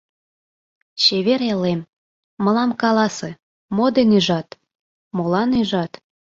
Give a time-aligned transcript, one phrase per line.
[1.01, 1.79] Чевер элем,
[2.43, 3.29] мылам каласе,
[3.75, 4.47] Мо ден ӱжат,
[5.17, 5.91] молан ӱжат?